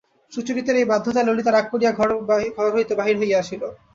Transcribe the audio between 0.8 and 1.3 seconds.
এই বাধ্যতায়